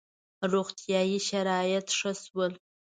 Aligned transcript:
•روغتیايي 0.53 1.17
شرایط 1.29 1.87
ښه 1.97 2.11
شول. 2.25 2.53